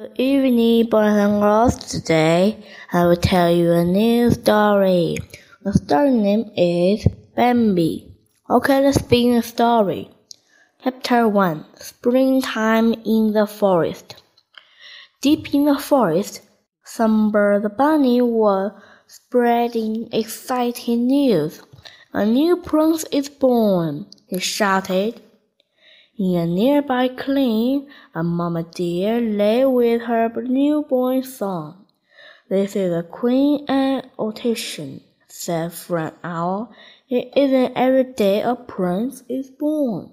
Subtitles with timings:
[0.00, 1.76] Good evening, boys and girls.
[1.76, 5.18] Today, I will tell you a new story.
[5.62, 7.06] The story name is
[7.36, 8.10] Bambi.
[8.48, 10.08] Okay, let's begin the story.
[10.82, 14.22] Chapter 1 Springtime in the Forest.
[15.20, 16.40] Deep in the forest,
[16.86, 18.72] Thumper the bunny was
[19.06, 21.60] spreading exciting news.
[22.14, 25.20] A new prince is born, he shouted.
[26.20, 31.86] In a nearby clean, a mama deer lay with her newborn son.
[32.46, 36.74] This is a queen annotation, said Friend Owl.
[37.08, 40.12] It isn't every day a prince is born.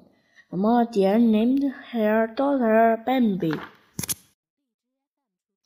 [0.49, 3.59] The mama deer named her daughter Bambi.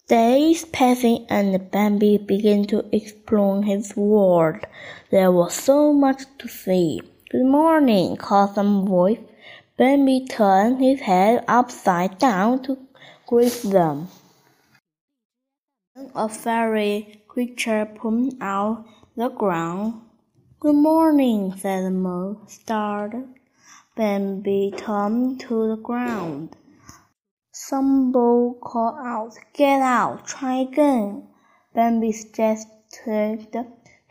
[0.08, 4.66] Days passing and Bambi began to explore his world.
[5.12, 7.04] There was so much to see.
[7.30, 9.20] Good morning, called some voice.
[9.82, 12.78] Bambi turned his head upside down to
[13.26, 14.10] greet them.
[16.14, 18.86] A fairy creature pulled out
[19.18, 20.02] the ground.
[20.60, 23.30] Good morning, said the mole, startled.
[23.96, 26.56] Bambi turned to the ground.
[27.52, 31.28] Thumper called out, Get out, try again.
[31.74, 32.68] Bambi staggered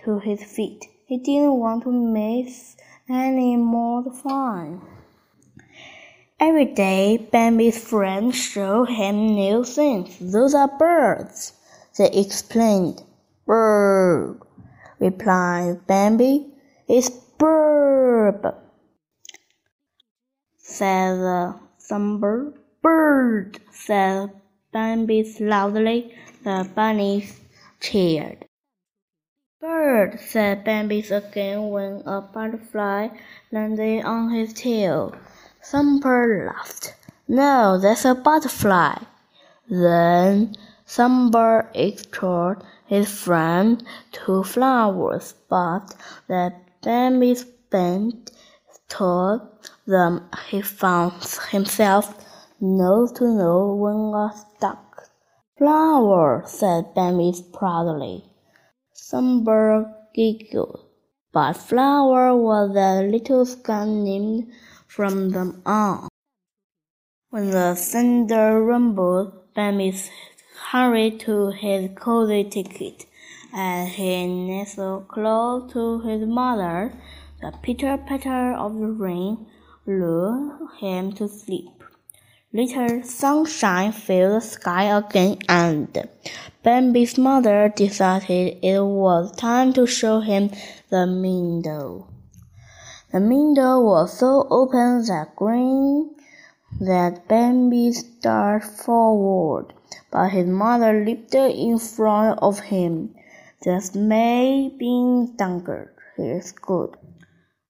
[0.02, 0.84] to his feet.
[1.06, 2.76] He didn't want to miss
[3.08, 4.99] any more fun.
[6.42, 10.16] Every day, Bambi's friends show him new things.
[10.18, 11.52] Those are birds,
[11.98, 13.02] they explained.
[13.44, 14.40] Bird,
[14.98, 16.46] replied Bambi.
[16.88, 18.54] It's bird,
[20.56, 22.54] said the Thumper.
[22.80, 24.30] Bird, said
[24.72, 26.14] Bambi loudly.
[26.42, 27.38] The bunnies
[27.80, 28.46] cheered.
[29.60, 33.08] Bird, said Bambi again when a butterfly
[33.52, 35.14] landed on his tail.
[35.62, 36.94] Thumper laughed.
[37.28, 38.96] No, that's a butterfly.
[39.68, 45.94] Then Thumper explored his friend to flowers, but
[46.28, 48.32] that Bambi's bent
[48.88, 49.42] told
[49.86, 51.12] them he found
[51.50, 52.14] himself
[52.60, 55.08] nose to nose when a stuck.
[55.56, 58.24] Flower, said Bambi proudly.
[58.96, 60.80] Thumper giggled,
[61.32, 64.50] but Flower was a little skunk named
[64.90, 66.08] from them on.
[67.30, 69.94] When the thunder rumbled, Bambi
[70.72, 73.06] hurried to his cozy ticket.
[73.54, 76.92] As he nestled close to his mother,
[77.40, 79.46] the pitter patter of the rain
[79.86, 81.84] lulled him to sleep.
[82.52, 86.08] Later, sunshine filled the sky again, and
[86.64, 90.50] Bambi's mother decided it was time to show him
[90.90, 92.08] the meadow.
[93.12, 96.14] The window was so open that green
[96.80, 99.74] that Bambi started forward,
[100.12, 103.16] but his mother leaped in front of him.
[103.62, 105.88] This may be done.
[106.16, 106.96] Here's good.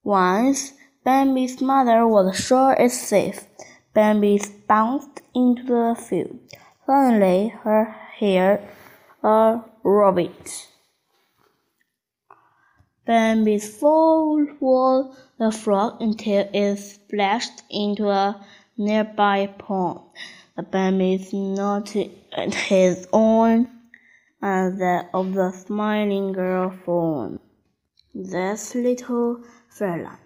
[0.04, 0.74] Once
[1.04, 3.46] Bambi's mother was sure it's safe.
[3.94, 6.38] Bambi bounced into the field.
[6.84, 7.84] Suddenly, her
[8.18, 8.60] hair
[9.22, 10.68] a rabbit.
[13.10, 18.40] Bambi's fall was the frog until it splashed into a
[18.78, 20.02] nearby pond.
[20.56, 22.12] The Bambi noted
[22.68, 23.68] his own
[24.40, 27.40] and that of the smiling girl form.
[28.14, 30.20] This little fella,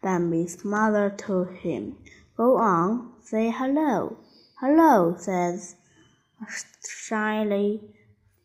[0.00, 1.96] Bambi's mother told him.
[2.36, 4.16] Go on, say hello.
[4.60, 5.74] Hello, says
[6.88, 7.80] shyly.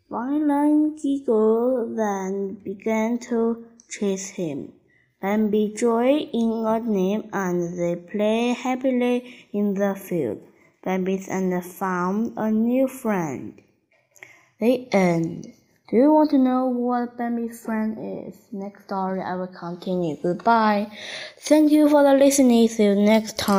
[0.10, 4.74] Faline giggled, then began to chase him.
[5.22, 10.42] Bambi joined in a name and they play happily in the field.
[10.84, 13.62] Bambi and found a new friend.
[14.60, 15.54] The end.
[15.90, 18.36] Do you want to know what Bambi's friend is?
[18.52, 20.18] Next story I will continue.
[20.22, 20.92] Goodbye.
[21.40, 22.68] Thank you for the listening.
[22.68, 23.54] See you next time.